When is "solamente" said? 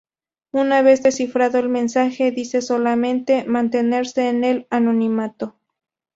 2.63-3.45